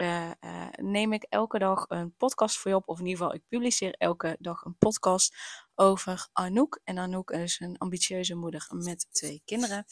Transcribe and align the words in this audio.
uh, 0.00 0.30
uh, 0.40 0.68
neem 0.70 1.12
ik 1.12 1.22
elke 1.22 1.58
dag 1.58 1.84
een 1.88 2.14
podcast 2.16 2.58
voor 2.58 2.70
je 2.70 2.76
op. 2.76 2.88
Of 2.88 2.98
in 2.98 3.06
ieder 3.06 3.22
geval, 3.22 3.36
ik 3.36 3.48
publiceer 3.48 3.94
elke 3.94 4.36
dag 4.40 4.64
een 4.64 4.76
podcast 4.78 5.36
over 5.74 6.28
Anouk. 6.32 6.80
En 6.84 6.98
Anouk 6.98 7.30
is 7.30 7.60
een 7.60 7.78
ambitieuze 7.78 8.34
moeder 8.34 8.66
met 8.68 9.06
twee 9.10 9.42
kinderen. 9.44 9.84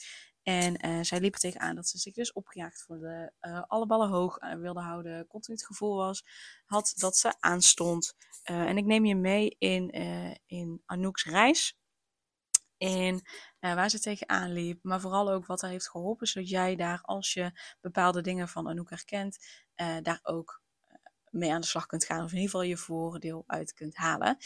En 0.42 0.86
uh, 0.86 1.02
zij 1.02 1.20
liepen 1.20 1.40
tegenaan 1.40 1.74
dat 1.74 1.88
ze 1.88 1.98
zich 1.98 2.14
dus 2.14 2.32
opgejaagd 2.32 2.82
voelde, 2.82 3.32
alle 3.66 3.86
ballen 3.86 4.08
hoog 4.08 4.38
wilde 4.58 4.80
houden, 4.80 5.26
continu 5.26 5.56
het 5.56 5.66
gevoel 5.66 5.96
was, 5.96 6.24
had 6.64 6.92
dat 6.96 7.16
ze 7.16 7.34
aanstond. 7.40 8.14
en 8.42 8.76
ik 8.76 8.84
neem 8.84 9.04
je 9.04 9.16
mee 9.16 9.56
in, 9.58 9.90
in 10.46 10.82
Anouk's 10.84 11.24
reis. 11.24 11.76
Uh, 12.78 13.18
waar 13.60 13.90
ze 13.90 14.00
tegenaan 14.00 14.52
liep, 14.52 14.78
maar 14.82 15.00
vooral 15.00 15.30
ook 15.30 15.46
wat 15.46 15.60
haar 15.60 15.70
heeft 15.70 15.90
geholpen, 15.90 16.26
zodat 16.26 16.48
jij 16.48 16.76
daar, 16.76 17.00
als 17.02 17.32
je 17.32 17.60
bepaalde 17.80 18.20
dingen 18.20 18.48
van 18.48 18.68
Anouk 18.68 18.90
herkent, 18.90 19.64
uh, 19.76 19.96
daar 20.02 20.20
ook 20.22 20.62
eh, 20.86 20.94
mee 21.30 21.52
aan 21.52 21.60
de 21.60 21.66
slag 21.66 21.86
kunt 21.86 22.04
gaan, 22.04 22.24
of 22.24 22.30
in 22.30 22.36
ieder 22.36 22.50
geval 22.50 22.62
je 22.62 22.76
voordeel 22.76 23.44
uit 23.46 23.72
kunt 23.72 23.96
halen. 23.96 24.36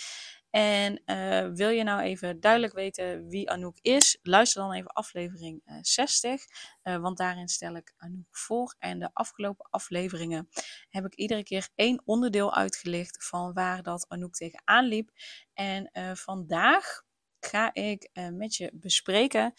En 0.50 1.02
uh, 1.06 1.48
wil 1.54 1.68
je 1.68 1.82
nou 1.82 2.00
even 2.00 2.40
duidelijk 2.40 2.72
weten 2.72 3.28
wie 3.28 3.50
Anouk 3.50 3.78
is, 3.82 4.18
luister 4.22 4.62
dan 4.62 4.72
even 4.72 4.92
aflevering 4.92 5.62
uh, 5.64 5.78
60, 5.80 6.44
uh, 6.82 6.96
want 6.96 7.16
daarin 7.16 7.48
stel 7.48 7.76
ik 7.76 7.94
Anouk 7.96 8.36
voor. 8.36 8.74
En 8.78 8.98
de 8.98 9.10
afgelopen 9.12 9.66
afleveringen 9.70 10.48
heb 10.88 11.04
ik 11.04 11.14
iedere 11.14 11.42
keer 11.42 11.68
één 11.74 12.02
onderdeel 12.04 12.54
uitgelicht 12.54 13.26
van 13.26 13.52
waar 13.52 13.82
dat 13.82 14.08
Anouk 14.08 14.34
tegenaan 14.34 14.84
liep. 14.84 15.10
En 15.54 15.90
vandaag 16.16 17.02
ga 17.40 17.74
ik 17.74 18.10
met 18.32 18.54
je 18.54 18.70
bespreken 18.72 19.54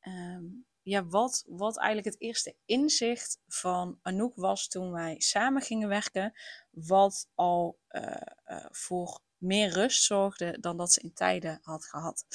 um, 0.00 0.66
ja, 0.88 1.06
wat, 1.06 1.44
wat 1.46 1.78
eigenlijk 1.78 2.06
het 2.14 2.20
eerste 2.20 2.56
inzicht 2.64 3.38
van 3.46 3.98
Anouk 4.02 4.36
was 4.36 4.68
toen 4.68 4.92
wij 4.92 5.14
samen 5.18 5.62
gingen 5.62 5.88
werken. 5.88 6.32
Wat 6.70 7.28
al 7.34 7.78
uh, 7.90 8.02
uh, 8.46 8.66
voor 8.70 9.20
meer 9.36 9.72
rust 9.72 10.02
zorgde 10.02 10.60
dan 10.60 10.76
dat 10.76 10.92
ze 10.92 11.00
in 11.00 11.12
tijden 11.12 11.58
had 11.62 11.84
gehad. 11.84 12.26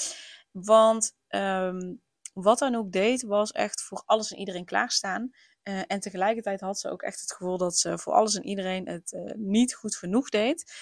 Want 0.52 1.16
um, 1.28 2.02
wat 2.34 2.62
Anouk 2.62 2.92
deed 2.92 3.22
was 3.22 3.52
echt 3.52 3.82
voor 3.82 4.04
alles 4.06 4.32
en 4.32 4.38
iedereen 4.38 4.66
klaarstaan. 4.66 5.32
Uh, 5.64 5.82
en 5.88 6.00
tegelijkertijd 6.00 6.62
had 6.62 6.80
ze 6.80 6.90
ook 6.90 7.02
echt 7.02 7.20
het 7.20 7.34
gevoel 7.34 7.58
dat 7.58 7.78
ze 7.78 7.98
voor 7.98 8.14
alles 8.14 8.36
en 8.36 8.46
iedereen 8.46 8.88
het 8.88 9.34
niet 9.36 9.76
goed 9.76 9.96
genoeg 9.96 10.30
deed. 10.30 10.74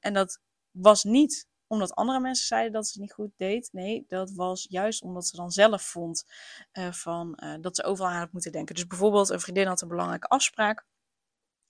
en 0.00 0.12
dat 0.12 0.40
was 0.70 1.04
niet 1.04 1.46
omdat 1.66 1.94
andere 1.94 2.20
mensen 2.20 2.46
zeiden 2.46 2.72
dat 2.72 2.86
ze 2.86 2.92
het 2.92 3.00
niet 3.00 3.12
goed 3.12 3.30
deed. 3.36 3.68
Nee, 3.72 4.04
dat 4.08 4.32
was 4.32 4.66
juist 4.68 5.02
omdat 5.02 5.26
ze 5.26 5.36
dan 5.36 5.50
zelf 5.50 5.82
vond 5.82 6.24
uh, 6.72 6.92
van, 6.92 7.38
uh, 7.44 7.54
dat 7.60 7.76
ze 7.76 7.84
overal 7.84 8.10
aan 8.10 8.18
had 8.18 8.32
moeten 8.32 8.52
denken. 8.52 8.74
Dus 8.74 8.86
bijvoorbeeld 8.86 9.28
een 9.28 9.40
vriendin 9.40 9.66
had 9.66 9.80
een 9.80 9.88
belangrijke 9.88 10.26
afspraak. 10.26 10.84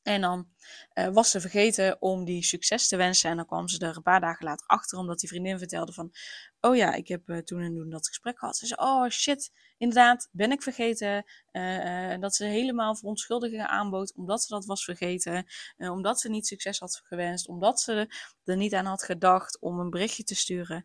En 0.07 0.21
dan 0.21 0.49
uh, 0.95 1.09
was 1.09 1.31
ze 1.31 1.41
vergeten 1.41 1.97
om 2.01 2.25
die 2.25 2.45
succes 2.45 2.89
te 2.89 2.97
wensen. 2.97 3.31
En 3.31 3.37
dan 3.37 3.47
kwam 3.47 3.69
ze 3.69 3.79
er 3.79 3.97
een 3.97 4.03
paar 4.03 4.21
dagen 4.21 4.45
later 4.45 4.67
achter, 4.67 4.99
omdat 4.99 5.19
die 5.19 5.29
vriendin 5.29 5.59
vertelde 5.59 5.93
van... 5.93 6.13
Oh 6.61 6.77
ja, 6.77 6.95
ik 6.95 7.09
heb 7.09 7.29
uh, 7.29 7.39
toen 7.39 7.61
en 7.61 7.75
toen 7.75 7.91
dat 7.91 8.07
gesprek 8.07 8.39
gehad. 8.39 8.57
Ze 8.57 8.67
zei, 8.67 8.81
oh 8.81 9.09
shit, 9.09 9.53
inderdaad, 9.79 10.29
ben 10.33 10.53
ik 10.53 10.63
vergeten. 10.63 11.25
Uh, 11.53 12.19
dat 12.21 12.35
ze 12.35 12.45
helemaal 12.45 12.97
verontschuldigingen 12.97 13.69
aanbood, 13.69 14.15
omdat 14.15 14.43
ze 14.43 14.55
dat 14.55 14.65
was 14.65 14.85
vergeten. 14.85 15.47
omdat 15.77 16.21
ze 16.21 16.29
niet 16.29 16.47
succes 16.47 16.79
had 16.79 17.01
gewenst. 17.05 17.49
Omdat 17.49 17.81
ze 17.81 18.09
er 18.45 18.57
niet 18.57 18.75
aan 18.75 18.87
had 18.87 19.03
gedacht 19.03 19.61
om 19.61 19.79
een 19.79 19.91
berichtje 19.91 20.25
te 20.25 20.35
sturen. 20.35 20.85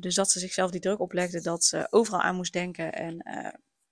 dus 0.00 0.14
dat 0.14 0.30
ze 0.30 0.38
zichzelf 0.38 0.70
die 0.70 0.80
druk 0.80 1.00
oplegde 1.00 1.40
dat 1.40 1.64
ze 1.64 1.86
overal 1.90 2.20
aan 2.20 2.36
moest 2.36 2.52
denken. 2.52 2.92
En, 2.92 3.16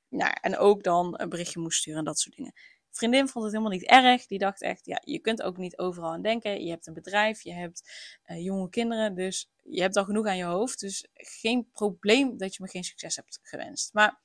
nou, 0.08 0.32
en 0.40 0.56
ook 0.58 0.82
dan 0.82 1.14
een 1.16 1.28
berichtje 1.28 1.60
moest 1.60 1.78
sturen 1.78 1.98
en 1.98 2.04
dat 2.04 2.18
soort 2.18 2.36
dingen 2.36 2.54
vriendin 2.96 3.28
vond 3.28 3.44
het 3.44 3.54
helemaal 3.54 3.78
niet 3.78 3.88
erg. 3.88 4.26
Die 4.26 4.38
dacht 4.38 4.62
echt, 4.62 4.86
ja, 4.86 5.00
je 5.04 5.18
kunt 5.18 5.42
ook 5.42 5.56
niet 5.56 5.78
overal 5.78 6.12
aan 6.12 6.22
denken. 6.22 6.64
Je 6.64 6.70
hebt 6.70 6.86
een 6.86 6.94
bedrijf, 6.94 7.42
je 7.42 7.52
hebt 7.52 7.90
uh, 8.26 8.44
jonge 8.44 8.68
kinderen, 8.68 9.14
dus 9.14 9.50
je 9.62 9.80
hebt 9.80 9.96
al 9.96 10.04
genoeg 10.04 10.26
aan 10.26 10.36
je 10.36 10.44
hoofd. 10.44 10.80
Dus 10.80 11.08
geen 11.14 11.70
probleem 11.72 12.38
dat 12.38 12.54
je 12.54 12.62
me 12.62 12.68
geen 12.68 12.84
succes 12.84 13.16
hebt 13.16 13.38
gewenst. 13.42 13.92
Maar 13.92 14.20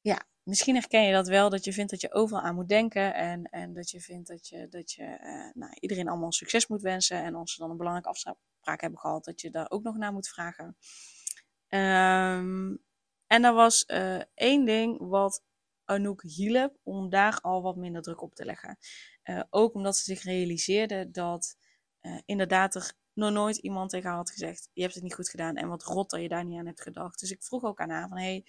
ja, 0.00 0.26
misschien 0.42 0.74
herken 0.74 1.02
je 1.02 1.12
dat 1.12 1.28
wel, 1.28 1.50
dat 1.50 1.64
je 1.64 1.72
vindt 1.72 1.90
dat 1.90 2.00
je 2.00 2.12
overal 2.12 2.42
aan 2.42 2.54
moet 2.54 2.68
denken. 2.68 3.14
En, 3.14 3.44
en 3.44 3.72
dat 3.72 3.90
je 3.90 4.00
vindt 4.00 4.28
dat 4.28 4.48
je, 4.48 4.68
dat 4.68 4.92
je 4.92 5.18
uh, 5.22 5.54
nou, 5.54 5.76
iedereen 5.80 6.08
allemaal 6.08 6.32
succes 6.32 6.66
moet 6.66 6.82
wensen. 6.82 7.24
En 7.24 7.34
als 7.34 7.52
ze 7.52 7.60
dan 7.60 7.70
een 7.70 7.76
belangrijke 7.76 8.08
afspraak 8.08 8.80
hebben 8.80 8.98
gehad, 8.98 9.24
dat 9.24 9.40
je 9.40 9.50
daar 9.50 9.70
ook 9.70 9.82
nog 9.82 9.96
naar 9.96 10.12
moet 10.12 10.28
vragen. 10.28 10.76
Um, 11.68 12.86
en 13.26 13.44
er 13.44 13.52
was 13.52 13.84
uh, 13.86 14.22
één 14.34 14.64
ding 14.64 14.98
wat 14.98 15.44
Anouk 15.88 16.22
hielp 16.22 16.78
om 16.82 17.08
daar 17.10 17.40
al 17.40 17.62
wat 17.62 17.76
minder 17.76 18.02
druk 18.02 18.22
op 18.22 18.34
te 18.34 18.44
leggen. 18.44 18.78
Uh, 19.24 19.42
ook 19.50 19.74
omdat 19.74 19.96
ze 19.96 20.04
zich 20.04 20.22
realiseerde 20.22 21.10
dat 21.10 21.56
uh, 22.00 22.18
inderdaad 22.24 22.74
er 22.74 22.92
nog 23.12 23.32
nooit 23.32 23.56
iemand 23.56 23.90
tegen 23.90 24.08
haar 24.08 24.18
had 24.18 24.30
gezegd: 24.30 24.68
Je 24.72 24.82
hebt 24.82 24.94
het 24.94 25.02
niet 25.02 25.14
goed 25.14 25.28
gedaan 25.28 25.56
en 25.56 25.68
wat 25.68 25.82
rot 25.82 26.10
dat 26.10 26.20
je 26.20 26.28
daar 26.28 26.44
niet 26.44 26.58
aan 26.58 26.66
hebt 26.66 26.82
gedacht. 26.82 27.20
Dus 27.20 27.30
ik 27.30 27.42
vroeg 27.42 27.62
ook 27.64 27.80
aan 27.80 27.90
haar: 27.90 28.08
van, 28.08 28.18
hey, 28.18 28.44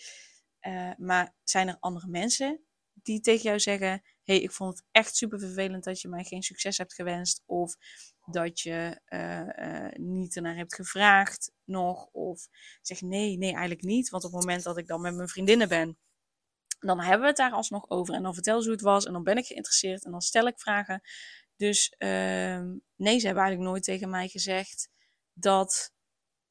uh, 0.61 0.91
maar 0.97 1.35
zijn 1.43 1.67
er 1.67 1.77
andere 1.79 2.07
mensen 2.07 2.63
die 2.93 3.19
tegen 3.19 3.43
jou 3.43 3.59
zeggen: 3.59 4.01
hey, 4.23 4.39
ik 4.39 4.51
vond 4.51 4.77
het 4.77 4.87
echt 4.91 5.15
super 5.15 5.39
vervelend 5.39 5.83
dat 5.83 6.01
je 6.01 6.07
mij 6.07 6.23
geen 6.23 6.43
succes 6.43 6.77
hebt 6.77 6.93
gewenst. 6.93 7.43
Of 7.45 7.75
dat 8.25 8.59
je 8.59 9.01
niet 9.93 10.35
ernaar 10.35 10.55
hebt 10.55 10.75
gevraagd 10.75 11.51
nog. 11.63 12.05
Of 12.05 12.47
zeg 12.81 13.01
nee, 13.01 13.37
nee, 13.37 13.51
eigenlijk 13.51 13.83
niet. 13.83 14.09
Want 14.09 14.23
op 14.23 14.31
het 14.31 14.39
moment 14.39 14.63
dat 14.63 14.77
ik 14.77 14.87
dan 14.87 15.01
met 15.01 15.15
mijn 15.15 15.27
vriendinnen 15.27 15.69
ben 15.69 15.97
dan 16.79 16.99
hebben 16.99 17.21
we 17.21 17.27
het 17.27 17.37
daar 17.37 17.51
alsnog 17.51 17.89
over. 17.89 18.13
En 18.13 18.23
dan 18.23 18.33
vertel 18.33 18.59
ze 18.59 18.63
hoe 18.63 18.75
het 18.75 18.85
was. 18.85 19.05
En 19.05 19.13
dan 19.13 19.23
ben 19.23 19.37
ik 19.37 19.45
geïnteresseerd. 19.45 20.05
En 20.05 20.11
dan 20.11 20.21
stel 20.21 20.47
ik 20.47 20.59
vragen. 20.59 21.01
Dus 21.55 21.93
uh, 21.97 22.09
nee, 22.95 23.19
ze 23.19 23.25
hebben 23.25 23.43
eigenlijk 23.43 23.59
nooit 23.59 23.83
tegen 23.83 24.09
mij 24.09 24.27
gezegd 24.27 24.89
dat, 25.33 25.93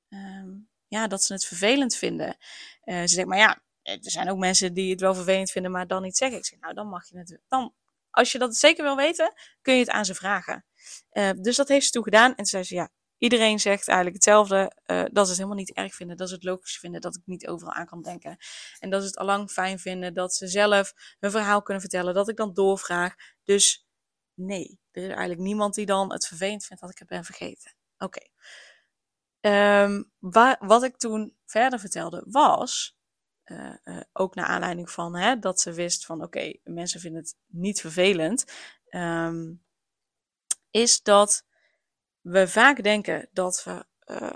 uh, 0.08 0.44
ja, 0.88 1.06
dat 1.06 1.24
ze 1.24 1.32
het 1.32 1.44
vervelend 1.44 1.96
vinden. 1.96 2.36
Uh, 2.84 3.00
ze 3.00 3.08
zegt, 3.08 3.26
maar 3.26 3.38
ja, 3.38 3.62
er 3.82 3.98
zijn 4.00 4.30
ook 4.30 4.38
mensen 4.38 4.74
die 4.74 4.90
het 4.90 5.00
wel 5.00 5.14
vervelend 5.14 5.50
vinden, 5.50 5.70
maar 5.70 5.86
dan 5.86 6.02
niet 6.02 6.16
zeggen. 6.16 6.38
Ik 6.38 6.44
zeg, 6.44 6.58
nou, 6.60 6.74
dan 6.74 6.88
mag 6.88 7.08
je 7.08 7.18
het. 7.18 7.38
Dan, 7.48 7.74
als 8.10 8.32
je 8.32 8.38
dat 8.38 8.56
zeker 8.56 8.84
wil 8.84 8.96
weten, 8.96 9.32
kun 9.62 9.74
je 9.74 9.80
het 9.80 9.90
aan 9.90 10.04
ze 10.04 10.14
vragen. 10.14 10.64
Uh, 11.12 11.30
dus 11.40 11.56
dat 11.56 11.68
heeft 11.68 11.84
ze 11.84 11.90
toen 11.90 12.02
gedaan. 12.02 12.30
En 12.30 12.36
toen 12.36 12.46
zei 12.46 12.62
ze, 12.62 12.74
ja, 12.74 12.88
Iedereen 13.18 13.60
zegt 13.60 13.88
eigenlijk 13.88 14.16
hetzelfde. 14.16 14.72
Uh, 14.86 15.04
dat 15.12 15.24
ze 15.24 15.30
het 15.30 15.36
helemaal 15.36 15.56
niet 15.56 15.72
erg 15.72 15.94
vinden. 15.94 16.16
Dat 16.16 16.28
ze 16.28 16.34
het 16.34 16.44
logisch 16.44 16.78
vinden 16.78 17.00
dat 17.00 17.16
ik 17.16 17.22
niet 17.24 17.48
overal 17.48 17.72
aan 17.72 17.86
kan 17.86 18.02
denken. 18.02 18.36
En 18.78 18.90
dat 18.90 19.00
ze 19.00 19.06
het 19.06 19.16
allang 19.16 19.50
fijn 19.50 19.78
vinden 19.78 20.14
dat 20.14 20.34
ze 20.34 20.46
zelf 20.46 20.92
hun 21.18 21.30
verhaal 21.30 21.62
kunnen 21.62 21.82
vertellen. 21.82 22.14
Dat 22.14 22.28
ik 22.28 22.36
dan 22.36 22.54
doorvraag. 22.54 23.14
Dus 23.44 23.86
nee, 24.34 24.80
er 24.90 25.02
is 25.02 25.08
eigenlijk 25.08 25.40
niemand 25.40 25.74
die 25.74 25.86
dan 25.86 26.12
het 26.12 26.26
vervelend 26.26 26.64
vindt 26.64 26.82
dat 26.82 26.90
ik 26.90 26.98
het 26.98 27.08
ben 27.08 27.24
vergeten. 27.24 27.74
Oké. 27.98 28.20
Um, 29.40 30.10
wat 30.58 30.82
ik 30.82 30.96
toen 30.96 31.36
verder 31.44 31.80
vertelde 31.80 32.24
was. 32.26 32.96
Uh, 33.44 33.74
uh, 33.84 34.00
ook 34.12 34.34
naar 34.34 34.46
aanleiding 34.46 34.90
van 34.90 35.16
hè, 35.16 35.38
dat 35.38 35.60
ze 35.60 35.72
wist 35.72 36.06
van 36.06 36.22
oké, 36.22 36.52
mensen 36.64 37.00
vinden 37.00 37.20
het 37.20 37.36
niet 37.46 37.80
vervelend. 37.80 38.44
Um, 38.90 39.64
is 40.70 41.02
dat 41.02 41.46
we 42.30 42.48
vaak 42.48 42.82
denken 42.82 43.28
dat 43.32 43.64
we 43.64 43.86
uh, 44.06 44.30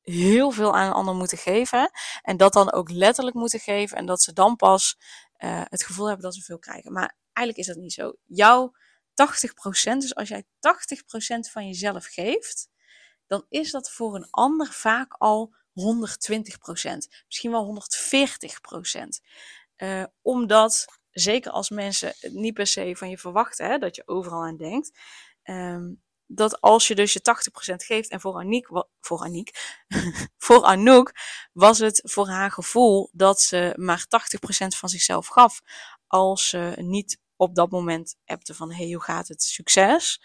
heel 0.00 0.50
veel 0.50 0.76
aan 0.76 0.86
een 0.86 0.92
ander 0.92 1.14
moeten 1.14 1.38
geven. 1.38 1.90
En 2.22 2.36
dat 2.36 2.52
dan 2.52 2.72
ook 2.72 2.90
letterlijk 2.90 3.36
moeten 3.36 3.60
geven. 3.60 3.96
En 3.96 4.06
dat 4.06 4.22
ze 4.22 4.32
dan 4.32 4.56
pas 4.56 4.98
uh, 5.38 5.62
het 5.64 5.84
gevoel 5.84 6.06
hebben 6.06 6.24
dat 6.24 6.34
ze 6.34 6.42
veel 6.42 6.58
krijgen. 6.58 6.92
Maar 6.92 7.16
eigenlijk 7.32 7.68
is 7.68 7.74
dat 7.74 7.82
niet 7.82 7.92
zo. 7.92 8.12
Jouw 8.24 8.72
80%, 8.72 9.96
dus 9.98 10.14
als 10.14 10.28
jij 10.28 10.42
80% 10.42 10.46
van 11.50 11.66
jezelf 11.66 12.06
geeft, 12.06 12.68
dan 13.26 13.46
is 13.48 13.70
dat 13.70 13.90
voor 13.90 14.14
een 14.14 14.30
ander 14.30 14.66
vaak 14.66 15.14
al 15.18 15.54
120%. 15.54 15.54
Misschien 17.26 17.50
wel 17.50 17.82
140%. 18.96 19.00
Uh, 19.76 20.04
omdat, 20.22 20.84
zeker 21.10 21.50
als 21.50 21.70
mensen 21.70 22.12
het 22.20 22.32
niet 22.32 22.54
per 22.54 22.66
se 22.66 22.96
van 22.96 23.10
je 23.10 23.18
verwachten, 23.18 23.66
hè, 23.66 23.78
dat 23.78 23.96
je 23.96 24.02
overal 24.06 24.42
aan 24.42 24.56
denkt. 24.56 24.98
Um, 25.44 26.02
dat 26.28 26.60
als 26.60 26.88
je 26.88 26.94
dus 26.94 27.12
je 27.12 27.20
80% 27.72 27.74
geeft 27.74 28.10
en 28.10 28.20
voor 28.20 28.34
Aniek, 28.34 28.68
voor 29.00 29.20
Aniek, 29.20 29.50
voor 30.46 30.62
Anouk 30.62 31.12
was 31.52 31.78
het 31.78 32.00
voor 32.04 32.28
haar 32.28 32.50
gevoel 32.50 33.10
dat 33.12 33.40
ze 33.40 33.72
maar 33.76 34.04
80% 34.04 34.08
van 34.68 34.88
zichzelf 34.88 35.26
gaf 35.26 35.60
als 36.06 36.48
ze 36.48 36.72
niet 36.76 37.18
op 37.36 37.54
dat 37.54 37.70
moment 37.70 38.16
appte 38.24 38.54
van 38.54 38.72
hey, 38.72 38.90
hoe 38.92 39.02
gaat 39.02 39.28
het? 39.28 39.42
Succes. 39.42 40.22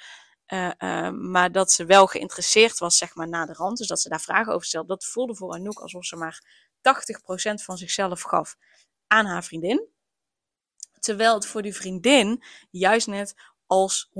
Uh, 0.47 0.71
uh, 0.77 1.09
maar 1.09 1.51
dat 1.51 1.71
ze 1.71 1.85
wel 1.85 2.07
geïnteresseerd 2.07 2.77
was, 2.77 2.97
zeg 2.97 3.15
maar, 3.15 3.27
na 3.27 3.45
de 3.45 3.53
rand. 3.53 3.77
Dus 3.77 3.87
dat 3.87 4.01
ze 4.01 4.09
daar 4.09 4.21
vragen 4.21 4.53
over 4.53 4.67
stelde. 4.67 4.87
Dat 4.87 5.05
voelde 5.05 5.35
voor 5.35 5.53
Anouk 5.53 5.79
alsof 5.79 6.05
ze 6.05 6.15
maar 6.15 6.43
80% 6.77 7.63
van 7.63 7.77
zichzelf 7.77 8.21
gaf 8.21 8.55
aan 9.07 9.25
haar 9.25 9.43
vriendin. 9.43 9.87
Terwijl 10.99 11.33
het 11.33 11.45
voor 11.45 11.61
die 11.61 11.75
vriendin 11.75 12.43
juist 12.69 13.07
net 13.07 13.33
als 13.73 14.09
140% 14.09 14.13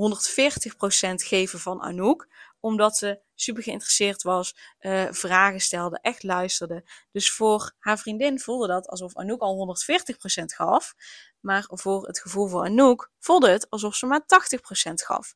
geven 1.14 1.58
van 1.58 1.82
Anouk 1.82 2.28
omdat 2.60 2.96
ze 2.96 3.20
super 3.34 3.62
geïnteresseerd 3.62 4.22
was, 4.22 4.56
uh, 4.80 5.06
vragen 5.10 5.60
stelde, 5.60 5.98
echt 6.02 6.22
luisterde. 6.22 6.84
Dus 7.12 7.30
voor 7.30 7.74
haar 7.78 7.98
vriendin 7.98 8.40
voelde 8.40 8.66
dat 8.66 8.88
alsof 8.88 9.16
Anouk 9.16 9.40
al 9.40 9.56
140% 9.56 10.54
gaf. 10.54 10.94
Maar 11.40 11.64
voor 11.68 12.06
het 12.06 12.20
gevoel 12.20 12.46
voor 12.46 12.64
Anouk 12.64 13.10
voelde 13.18 13.48
het 13.48 13.70
alsof 13.70 13.94
ze 13.94 14.06
maar 14.06 14.24
80% 14.26 15.02
gaf. 15.02 15.34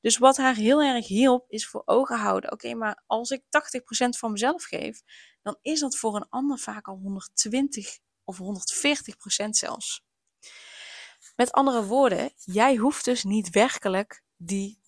Dus 0.00 0.18
wat 0.18 0.36
haar 0.36 0.54
heel 0.54 0.82
erg 0.82 1.06
hielp, 1.06 1.44
is 1.48 1.68
voor 1.68 1.82
ogen 1.84 2.18
houden. 2.18 2.52
Oké, 2.52 2.74
maar 2.74 3.02
als 3.06 3.30
ik 3.30 3.42
80% 3.42 4.18
van 4.18 4.32
mezelf 4.32 4.64
geef, 4.64 5.02
dan 5.42 5.58
is 5.62 5.80
dat 5.80 5.96
voor 5.96 6.16
een 6.16 6.28
ander 6.28 6.58
vaak 6.58 6.88
al 6.88 6.98
120 7.02 7.98
of 8.24 8.38
140% 8.38 9.48
zelfs. 9.50 10.07
Met 11.38 11.52
andere 11.52 11.84
woorden, 11.84 12.30
jij 12.36 12.76
hoeft 12.76 13.04
dus 13.04 13.24
niet 13.24 13.50
werkelijk 13.50 14.22
die 14.36 14.80
140% 14.82 14.84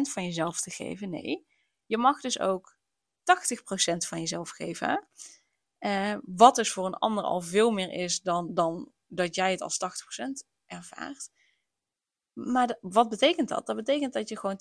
van 0.00 0.24
jezelf 0.24 0.60
te 0.60 0.70
geven. 0.70 1.10
Nee, 1.10 1.46
je 1.86 1.98
mag 1.98 2.20
dus 2.20 2.38
ook 2.38 2.76
80% 2.76 3.96
van 3.96 4.18
jezelf 4.18 4.50
geven. 4.50 5.08
Uh, 5.78 6.16
wat 6.22 6.54
dus 6.54 6.72
voor 6.72 6.86
een 6.86 6.94
ander 6.94 7.24
al 7.24 7.40
veel 7.40 7.70
meer 7.70 7.92
is 7.92 8.20
dan, 8.20 8.54
dan 8.54 8.92
dat 9.06 9.34
jij 9.34 9.50
het 9.50 9.60
als 9.60 9.78
80% 10.44 10.46
ervaart. 10.66 11.30
Maar 12.32 12.78
wat 12.80 13.08
betekent 13.08 13.48
dat? 13.48 13.66
Dat 13.66 13.76
betekent 13.76 14.12
dat 14.12 14.28
je 14.28 14.38
gewoon 14.38 14.60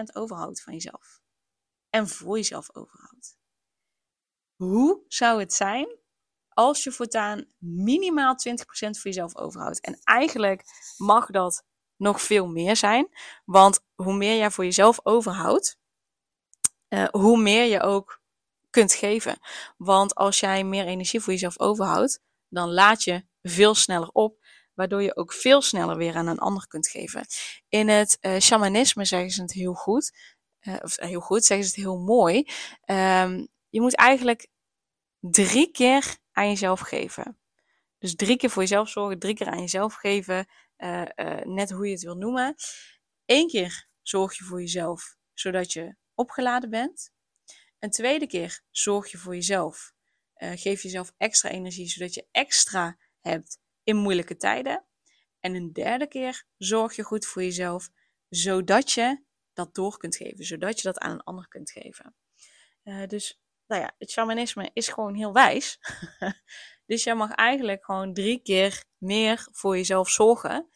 20% 0.00 0.02
overhoudt 0.12 0.62
van 0.62 0.72
jezelf. 0.72 1.20
En 1.90 2.08
voor 2.08 2.36
jezelf 2.36 2.74
overhoudt. 2.74 3.38
Hoe 4.56 5.04
zou 5.08 5.40
het 5.40 5.52
zijn 5.52 5.98
als 6.58 6.84
je 6.84 6.92
voortaan 6.92 7.44
minimaal 7.58 8.34
20% 8.34 8.60
voor 8.70 9.00
jezelf 9.02 9.36
overhoudt? 9.36 9.80
En 9.80 9.98
eigenlijk 10.04 10.62
mag 10.96 11.26
dat 11.26 11.64
nog 11.96 12.22
veel 12.22 12.46
meer 12.46 12.76
zijn. 12.76 13.08
Want 13.44 13.80
hoe 13.94 14.14
meer 14.14 14.36
jij 14.36 14.50
voor 14.50 14.64
jezelf 14.64 15.00
overhoudt, 15.02 15.78
uh, 16.88 17.08
hoe 17.08 17.38
meer 17.42 17.64
je 17.64 17.80
ook 17.80 18.22
kunt 18.70 18.92
geven. 18.92 19.38
Want 19.76 20.14
als 20.14 20.40
jij 20.40 20.64
meer 20.64 20.86
energie 20.86 21.20
voor 21.20 21.32
jezelf 21.32 21.60
overhoudt, 21.60 22.20
dan 22.48 22.72
laat 22.72 23.04
je 23.04 23.26
veel 23.42 23.74
sneller 23.74 24.08
op, 24.08 24.46
waardoor 24.74 25.02
je 25.02 25.16
ook 25.16 25.32
veel 25.32 25.62
sneller 25.62 25.96
weer 25.96 26.14
aan 26.14 26.26
een 26.26 26.38
ander 26.38 26.66
kunt 26.66 26.88
geven. 26.88 27.26
In 27.68 27.88
het 27.88 28.18
uh, 28.20 28.38
shamanisme 28.38 29.04
zeggen 29.04 29.30
ze 29.30 29.42
het 29.42 29.52
heel 29.52 29.74
goed, 29.74 30.12
uh, 30.60 30.76
of 30.80 30.96
heel 30.96 31.20
goed, 31.20 31.44
zeggen 31.44 31.66
ze 31.66 31.74
het 31.74 31.84
heel 31.84 31.98
mooi. 31.98 32.36
Um, 32.84 33.48
je 33.68 33.80
moet 33.80 33.96
eigenlijk 33.96 34.48
drie 35.20 35.70
keer 35.70 36.18
aan 36.38 36.48
jezelf 36.48 36.80
geven. 36.80 37.38
Dus 37.98 38.14
drie 38.14 38.36
keer 38.36 38.50
voor 38.50 38.62
jezelf 38.62 38.88
zorgen, 38.88 39.18
drie 39.18 39.34
keer 39.34 39.46
aan 39.46 39.60
jezelf 39.60 39.94
geven, 39.94 40.46
uh, 40.78 41.02
uh, 41.16 41.40
net 41.40 41.70
hoe 41.70 41.86
je 41.86 41.92
het 41.92 42.02
wil 42.02 42.16
noemen. 42.16 42.54
Eén 43.26 43.48
keer 43.48 43.88
zorg 44.02 44.38
je 44.38 44.44
voor 44.44 44.60
jezelf, 44.60 45.16
zodat 45.34 45.72
je 45.72 45.96
opgeladen 46.14 46.70
bent. 46.70 47.12
Een 47.78 47.90
tweede 47.90 48.26
keer 48.26 48.60
zorg 48.70 49.10
je 49.10 49.18
voor 49.18 49.34
jezelf. 49.34 49.92
Uh, 50.36 50.50
geef 50.54 50.82
jezelf 50.82 51.12
extra 51.16 51.50
energie, 51.50 51.88
zodat 51.88 52.14
je 52.14 52.26
extra 52.30 52.98
hebt 53.20 53.58
in 53.82 53.96
moeilijke 53.96 54.36
tijden. 54.36 54.84
En 55.40 55.54
een 55.54 55.72
derde 55.72 56.08
keer 56.08 56.44
zorg 56.56 56.96
je 56.96 57.02
goed 57.02 57.26
voor 57.26 57.42
jezelf, 57.42 57.88
zodat 58.28 58.92
je 58.92 59.24
dat 59.52 59.74
door 59.74 59.96
kunt 59.96 60.16
geven, 60.16 60.44
zodat 60.44 60.76
je 60.76 60.82
dat 60.82 60.98
aan 60.98 61.10
een 61.10 61.22
ander 61.22 61.48
kunt 61.48 61.70
geven. 61.70 62.14
dus 63.06 63.40
nou 63.68 63.82
ja, 63.82 63.94
het 63.98 64.10
shamanisme 64.10 64.70
is 64.72 64.88
gewoon 64.88 65.14
heel 65.14 65.32
wijs. 65.32 65.78
Dus 66.86 67.04
jij 67.04 67.14
mag 67.14 67.32
eigenlijk 67.32 67.84
gewoon 67.84 68.14
drie 68.14 68.42
keer 68.42 68.84
meer 68.98 69.48
voor 69.52 69.76
jezelf 69.76 70.10
zorgen 70.10 70.68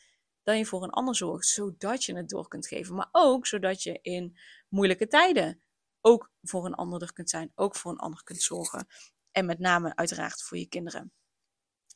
dan 0.43 0.59
je 0.59 0.67
voor 0.67 0.83
een 0.83 0.91
ander 0.91 1.17
zorgt, 1.17 1.47
zodat 1.47 2.05
je 2.05 2.17
het 2.17 2.29
door 2.29 2.49
kunt 2.49 2.67
geven. 2.67 2.95
Maar 2.95 3.09
ook 3.13 3.47
zodat 3.47 3.83
je 3.83 3.99
in 4.03 4.39
moeilijke 4.69 5.07
tijden 5.07 5.63
ook 6.01 6.31
voor 6.43 6.67
een 6.67 6.75
ander 6.75 7.03
er 7.03 7.13
kunt 7.13 7.31
zijn, 7.31 7.53
ook 7.55 7.77
voor 7.77 7.91
een 7.91 7.99
ander 7.99 8.23
kunt 8.25 8.43
zorgen. 8.43 8.87
En 9.31 9.47
met 9.47 9.59
name 9.59 9.97
uiteraard 9.97 10.43
voor 10.43 10.59
je 10.59 10.67
kinderen. 10.67 11.13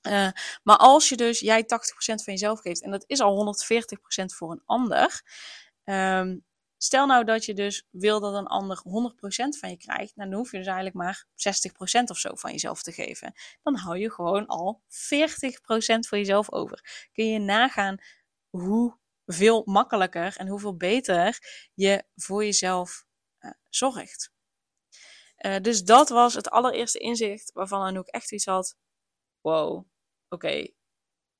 Uh, 0.02 0.30
maar 0.62 0.76
als 0.76 1.08
je 1.08 1.16
dus 1.16 1.40
jij 1.40 1.62
80% 1.62 1.66
van 1.96 2.18
jezelf 2.24 2.60
geeft, 2.60 2.82
en 2.82 2.90
dat 2.90 3.04
is 3.06 3.20
al 3.20 3.54
140% 4.22 4.24
voor 4.24 4.50
een 4.50 4.62
ander, 4.64 5.22
um, 5.84 6.44
Stel 6.86 7.06
nou 7.06 7.24
dat 7.24 7.44
je 7.44 7.54
dus 7.54 7.86
wil 7.90 8.20
dat 8.20 8.34
een 8.34 8.46
ander 8.46 8.78
100% 8.78 8.82
van 9.58 9.70
je 9.70 9.76
krijgt, 9.76 10.16
nou, 10.16 10.30
dan 10.30 10.38
hoef 10.38 10.50
je 10.50 10.56
dus 10.56 10.66
eigenlijk 10.66 10.96
maar 10.96 11.26
60% 12.00 12.02
of 12.04 12.18
zo 12.18 12.34
van 12.34 12.50
jezelf 12.50 12.82
te 12.82 12.92
geven. 12.92 13.34
Dan 13.62 13.76
hou 13.76 13.98
je 13.98 14.12
gewoon 14.12 14.46
al 14.46 14.82
40% 14.84 14.86
voor 16.08 16.18
jezelf 16.18 16.52
over. 16.52 17.08
Kun 17.12 17.26
je 17.28 17.38
nagaan 17.38 17.96
hoe 18.48 18.98
veel 19.24 19.62
makkelijker 19.64 20.36
en 20.36 20.48
hoeveel 20.48 20.76
beter 20.76 21.38
je 21.74 22.04
voor 22.14 22.44
jezelf 22.44 23.04
uh, 23.40 23.50
zorgt. 23.68 24.32
Uh, 25.38 25.56
dus 25.60 25.82
dat 25.82 26.08
was 26.08 26.34
het 26.34 26.50
allereerste 26.50 26.98
inzicht 26.98 27.52
waarvan 27.52 27.82
Anouk 27.82 28.06
echt 28.06 28.32
iets 28.32 28.44
had. 28.44 28.76
Wow, 29.40 29.86
oké, 30.28 30.68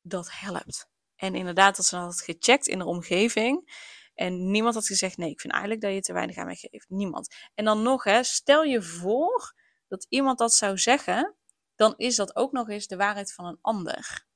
dat 0.03 0.29
helpt. 0.31 0.89
En 1.17 1.35
inderdaad, 1.35 1.77
dat 1.77 1.87
ze 1.87 1.97
had 1.97 2.21
gecheckt 2.21 2.67
in 2.67 2.79
de 2.79 2.85
omgeving. 2.85 3.85
En 4.17 4.51
niemand 4.51 4.75
had 4.75 4.87
gezegd, 4.87 5.17
nee, 5.17 5.31
ik 5.31 5.41
vind 5.41 5.53
eigenlijk 5.53 5.83
dat 5.83 5.93
je 5.93 6.01
te 6.01 6.13
weinig 6.13 6.37
aan 6.37 6.47
mij 6.47 6.57
geeft. 6.57 6.89
Niemand. 6.89 7.35
En 7.55 7.65
dan 7.65 7.83
nog, 7.83 8.05
hè, 8.05 8.23
stel 8.23 8.63
je 8.63 8.83
voor 8.83 9.55
dat 9.89 10.07
iemand 10.09 10.39
dat 10.39 10.55
zou 10.55 10.79
zeggen, 10.79 11.37
dan 11.75 11.95
is 11.97 12.17
dat 12.17 12.37
ook 12.37 12.53
nog 12.53 12.69
eens 12.69 12.87
de 12.87 12.97
waarheid 12.97 13.33
van 13.33 13.45
een 13.45 13.59
ander. 13.61 14.27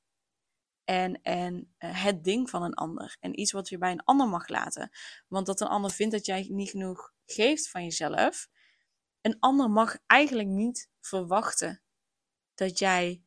En, 0.83 1.21
en 1.21 1.73
uh, 1.79 2.03
het 2.03 2.23
ding 2.23 2.49
van 2.49 2.63
een 2.63 2.73
ander. 2.73 3.17
En 3.19 3.39
iets 3.39 3.51
wat 3.51 3.69
je 3.69 3.77
bij 3.77 3.91
een 3.91 4.03
ander 4.03 4.27
mag 4.27 4.47
laten. 4.47 4.89
Want 5.27 5.45
dat 5.45 5.61
een 5.61 5.67
ander 5.67 5.91
vindt 5.91 6.13
dat 6.13 6.25
jij 6.25 6.47
niet 6.49 6.69
genoeg 6.69 7.13
geeft 7.25 7.69
van 7.69 7.83
jezelf. 7.83 8.47
Een 9.21 9.39
ander 9.39 9.69
mag 9.69 9.97
eigenlijk 10.05 10.47
niet 10.47 10.89
verwachten 10.99 11.81
dat 12.53 12.79
jij 12.79 13.23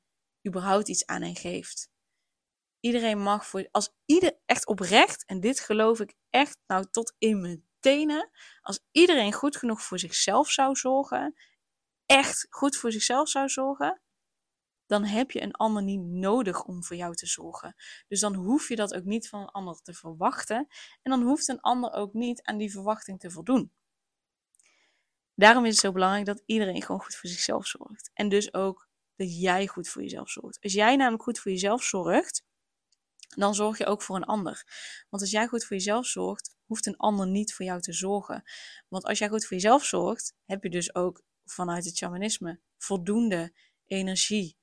überhaupt 0.47 0.89
iets 0.89 1.07
aan 1.07 1.23
hen 1.23 1.37
geeft. 1.37 1.91
Iedereen 2.85 3.19
mag 3.19 3.47
voor, 3.47 3.69
als 3.71 3.95
ieder 4.05 4.39
echt 4.47 4.67
oprecht, 4.67 5.25
en 5.25 5.41
dit 5.41 5.61
geloof 5.61 6.01
ik 6.01 6.15
echt 6.31 6.59
nou 6.67 6.85
tot 6.91 7.15
in 7.19 7.41
mijn 7.41 7.65
tenen, 7.81 8.31
als 8.61 8.81
iedereen 8.91 9.33
goed 9.33 9.57
genoeg 9.57 9.83
voor 9.83 9.99
zichzelf 9.99 10.51
zou 10.51 10.75
zorgen, 10.75 11.35
echt 12.07 12.47
goed 12.51 12.77
voor 12.77 12.93
zichzelf 12.93 13.29
zou 13.29 13.49
zorgen, 13.49 14.03
dan 14.87 15.05
heb 15.05 15.31
je 15.31 15.43
een 15.43 15.53
ander 15.53 15.83
niet 15.83 16.01
nodig 16.01 16.65
om 16.65 16.85
voor 16.85 16.97
jou 16.97 17.15
te 17.15 17.27
zorgen. 17.27 17.75
Dus 18.09 18.21
dan 18.21 18.35
hoef 18.35 18.69
je 18.69 18.77
dat 18.77 18.95
ook 18.95 19.05
niet 19.05 19.29
van 19.29 19.41
een 19.41 19.49
ander 19.49 19.83
te 19.83 19.95
verwachten. 19.95 20.67
En 21.03 21.11
dan 21.11 21.23
hoeft 21.23 21.49
een 21.49 21.61
ander 21.61 21.93
ook 21.93 22.13
niet 22.13 22.43
aan 22.43 22.59
die 22.59 22.71
verwachting 22.71 23.21
te 23.21 23.31
voldoen. 23.31 23.73
Daarom 25.35 25.65
is 25.65 25.71
het 25.71 25.81
zo 25.81 25.93
belangrijk 25.93 26.27
dat 26.27 26.43
iedereen 26.47 26.83
gewoon 26.83 27.03
goed 27.03 27.15
voor 27.15 27.31
zichzelf 27.31 27.67
zorgt. 27.67 28.11
En 28.15 28.29
dus 28.29 28.55
ook 28.55 28.89
dat 29.17 29.41
jij 29.41 29.67
goed 29.67 29.89
voor 29.89 30.03
jezelf 30.03 30.31
zorgt. 30.31 30.59
Als 30.63 30.73
jij 30.73 30.97
namelijk 30.97 31.23
goed 31.23 31.39
voor 31.39 31.51
jezelf 31.51 31.83
zorgt, 31.83 32.45
dan 33.41 33.55
zorg 33.55 33.79
je 33.79 33.87
ook 33.87 34.03
voor 34.03 34.17
een 34.17 34.25
ander. 34.25 34.65
Want 35.09 35.23
als 35.23 35.31
jij 35.31 35.47
goed 35.47 35.65
voor 35.65 35.77
jezelf 35.77 36.07
zorgt, 36.07 36.55
hoeft 36.65 36.87
een 36.87 36.97
ander 36.97 37.27
niet 37.27 37.55
voor 37.55 37.67
jou 37.67 37.81
te 37.81 37.93
zorgen. 37.93 38.43
Want 38.89 39.05
als 39.05 39.19
jij 39.19 39.29
goed 39.29 39.45
voor 39.45 39.57
jezelf 39.57 39.85
zorgt, 39.85 40.35
heb 40.45 40.63
je 40.63 40.71
dus 40.71 40.95
ook 40.95 41.23
vanuit 41.45 41.85
het 41.85 41.97
shamanisme 41.97 42.61
voldoende 42.79 43.53
energie 43.87 44.57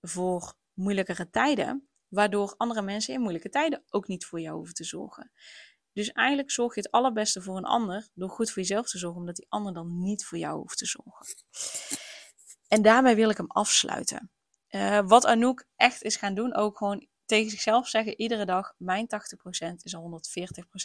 voor 0.00 0.54
moeilijkere 0.72 1.30
tijden, 1.30 1.88
waardoor 2.08 2.54
andere 2.56 2.82
mensen 2.82 3.14
in 3.14 3.20
moeilijke 3.20 3.48
tijden 3.48 3.84
ook 3.88 4.08
niet 4.08 4.26
voor 4.26 4.40
jou 4.40 4.56
hoeven 4.56 4.74
te 4.74 4.84
zorgen. 4.84 5.32
Dus 5.92 6.12
eigenlijk 6.12 6.50
zorg 6.50 6.74
je 6.74 6.80
het 6.80 6.90
allerbeste 6.90 7.42
voor 7.42 7.56
een 7.56 7.64
ander 7.64 8.08
door 8.14 8.30
goed 8.30 8.50
voor 8.50 8.62
jezelf 8.62 8.88
te 8.88 8.98
zorgen, 8.98 9.20
omdat 9.20 9.36
die 9.36 9.46
ander 9.48 9.72
dan 9.74 10.02
niet 10.02 10.24
voor 10.24 10.38
jou 10.38 10.58
hoeft 10.58 10.78
te 10.78 10.86
zorgen. 10.86 11.26
En 12.68 12.82
daarmee 12.82 13.14
wil 13.14 13.30
ik 13.30 13.36
hem 13.36 13.50
afsluiten. 13.50 14.30
Uh, 14.70 15.00
wat 15.04 15.26
Anouk 15.26 15.66
echt 15.76 16.02
is 16.02 16.16
gaan 16.16 16.34
doen, 16.34 16.54
ook 16.54 16.78
gewoon 16.78 17.06
tegen 17.30 17.50
zichzelf 17.50 17.88
zeggen 17.88 18.20
iedere 18.20 18.44
dag: 18.44 18.74
Mijn 18.76 19.06
80% 19.72 19.74
is 19.82 19.94
al 19.94 20.20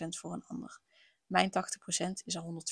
140% 0.05 0.07
voor 0.07 0.33
een 0.33 0.45
ander. 0.45 0.79
Mijn 1.25 1.49
80% 1.49 2.11
is 2.25 2.37
al 2.37 2.63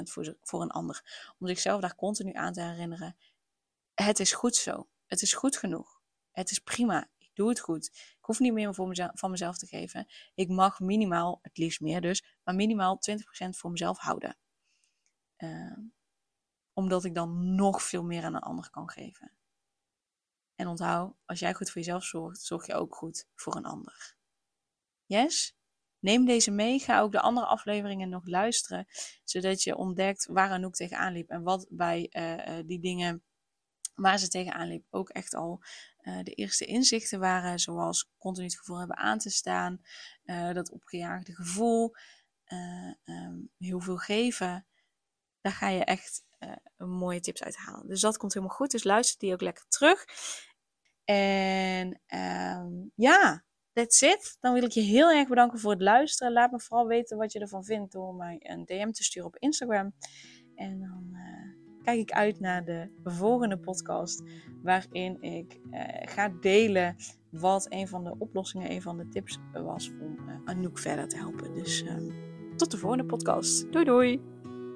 140% 0.00 0.02
voor, 0.02 0.36
voor 0.42 0.62
een 0.62 0.70
ander. 0.70 1.32
Om 1.38 1.46
zichzelf 1.46 1.80
daar 1.80 1.94
continu 1.94 2.32
aan 2.32 2.52
te 2.52 2.60
herinneren: 2.60 3.16
Het 3.94 4.20
is 4.20 4.32
goed 4.32 4.56
zo. 4.56 4.88
Het 5.06 5.22
is 5.22 5.32
goed 5.32 5.56
genoeg. 5.56 6.00
Het 6.30 6.50
is 6.50 6.58
prima. 6.58 7.08
Ik 7.18 7.30
doe 7.34 7.48
het 7.48 7.60
goed. 7.60 7.86
Ik 7.86 8.24
hoef 8.24 8.38
niet 8.38 8.52
meer 8.52 8.74
voor 8.74 8.88
mezelf, 8.88 9.10
van 9.14 9.30
mezelf 9.30 9.58
te 9.58 9.66
geven. 9.66 10.06
Ik 10.34 10.48
mag 10.48 10.80
minimaal, 10.80 11.38
het 11.42 11.58
liefst 11.58 11.80
meer 11.80 12.00
dus, 12.00 12.38
maar 12.44 12.54
minimaal 12.54 13.00
20% 13.10 13.14
voor 13.48 13.70
mezelf 13.70 13.98
houden. 13.98 14.36
Uh, 15.38 15.78
omdat 16.72 17.04
ik 17.04 17.14
dan 17.14 17.54
nog 17.54 17.82
veel 17.82 18.04
meer 18.04 18.24
aan 18.24 18.34
een 18.34 18.40
ander 18.40 18.70
kan 18.70 18.90
geven. 18.90 19.37
En 20.58 20.66
onthoud, 20.66 21.14
als 21.24 21.38
jij 21.38 21.54
goed 21.54 21.70
voor 21.70 21.80
jezelf 21.80 22.04
zorgt, 22.04 22.40
zorg 22.40 22.66
je 22.66 22.74
ook 22.74 22.94
goed 22.94 23.26
voor 23.34 23.56
een 23.56 23.64
ander. 23.64 24.16
Yes? 25.04 25.56
Neem 25.98 26.24
deze 26.24 26.50
mee. 26.50 26.78
Ga 26.78 27.00
ook 27.00 27.12
de 27.12 27.20
andere 27.20 27.46
afleveringen 27.46 28.08
nog 28.08 28.26
luisteren. 28.26 28.86
Zodat 29.24 29.62
je 29.62 29.76
ontdekt 29.76 30.26
waar 30.26 30.50
Anouk 30.50 30.74
tegenaan 30.74 31.12
liep. 31.12 31.28
En 31.28 31.42
wat 31.42 31.66
bij 31.70 32.10
uh, 32.10 32.58
die 32.66 32.80
dingen 32.80 33.22
waar 33.94 34.18
ze 34.18 34.28
tegenaan 34.28 34.68
liep 34.68 34.86
ook 34.90 35.08
echt 35.08 35.34
al 35.34 35.62
uh, 36.02 36.22
de 36.22 36.32
eerste 36.32 36.64
inzichten 36.64 37.20
waren. 37.20 37.58
Zoals 37.58 38.10
continu 38.18 38.46
het 38.46 38.58
gevoel 38.58 38.78
hebben 38.78 38.96
aan 38.96 39.18
te 39.18 39.30
staan. 39.30 39.80
Dat 40.52 40.70
opgejaagde 40.70 41.34
gevoel. 41.34 41.94
Um, 43.04 43.50
heel 43.58 43.80
veel 43.80 43.96
geven. 43.96 44.66
Daar 45.40 45.52
ga 45.52 45.68
je 45.68 45.84
echt 45.84 46.26
mooie 46.76 47.20
tips 47.20 47.42
uit 47.42 47.56
halen. 47.56 47.88
Dus 47.88 48.00
dat 48.00 48.16
komt 48.16 48.34
helemaal 48.34 48.56
goed. 48.56 48.70
Dus 48.70 48.84
luister 48.84 49.18
die 49.18 49.32
ook 49.32 49.40
lekker 49.40 49.64
terug. 49.68 50.04
En 51.14 52.00
um, 52.14 52.90
ja, 52.94 53.44
that's 53.72 54.02
it. 54.02 54.36
Dan 54.40 54.52
wil 54.52 54.62
ik 54.62 54.70
je 54.70 54.80
heel 54.80 55.10
erg 55.10 55.28
bedanken 55.28 55.58
voor 55.58 55.70
het 55.70 55.82
luisteren. 55.82 56.32
Laat 56.32 56.50
me 56.50 56.60
vooral 56.60 56.86
weten 56.86 57.16
wat 57.16 57.32
je 57.32 57.38
ervan 57.38 57.64
vindt 57.64 57.92
door 57.92 58.14
mij 58.14 58.36
een 58.42 58.64
DM 58.64 58.90
te 58.90 59.04
sturen 59.04 59.28
op 59.28 59.36
Instagram. 59.36 59.92
En 60.54 60.80
dan 60.80 61.08
uh, 61.12 61.82
kijk 61.82 61.98
ik 61.98 62.12
uit 62.12 62.40
naar 62.40 62.64
de 62.64 62.90
volgende 63.04 63.58
podcast, 63.58 64.22
waarin 64.62 65.22
ik 65.22 65.60
uh, 65.70 65.80
ga 66.00 66.28
delen 66.28 66.96
wat 67.30 67.66
een 67.68 67.88
van 67.88 68.04
de 68.04 68.14
oplossingen, 68.18 68.70
een 68.70 68.82
van 68.82 68.96
de 68.96 69.08
tips 69.08 69.38
was 69.52 69.90
om 70.00 70.18
uh, 70.28 70.34
Anouk 70.44 70.78
verder 70.78 71.08
te 71.08 71.16
helpen. 71.16 71.54
Dus 71.54 71.82
um, 71.82 72.12
tot 72.56 72.70
de 72.70 72.78
volgende 72.78 73.04
podcast. 73.04 73.72
Doei 73.72 73.84
doei! 73.84 74.37